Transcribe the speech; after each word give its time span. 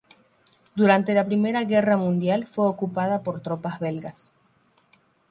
Durante 0.73 1.13
la 1.13 1.27
Primera 1.27 1.63
Guerra 1.63 1.95
Mundial 1.95 2.47
fue 2.47 2.67
ocupada 2.67 3.21
por 3.21 3.41
tropas 3.41 3.79
belgas. 3.79 4.33